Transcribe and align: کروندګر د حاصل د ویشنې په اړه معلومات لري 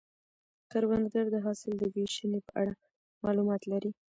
کروندګر 0.71 1.25
د 1.31 1.35
حاصل 1.45 1.71
د 1.77 1.83
ویشنې 1.93 2.39
په 2.47 2.51
اړه 2.61 2.73
معلومات 3.25 3.61
لري 3.71 3.91